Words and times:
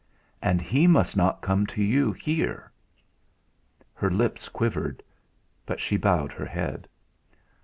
And 0.41 0.63
he 0.63 0.87
must 0.87 1.15
not 1.15 1.43
come 1.43 1.67
to 1.67 1.83
you, 1.83 2.11
here." 2.11 2.71
Her 3.93 4.09
lips 4.09 4.49
quivered; 4.49 5.03
but 5.63 5.79
she 5.79 5.95
bowed 5.95 6.31
her 6.31 6.45
head. 6.47 6.87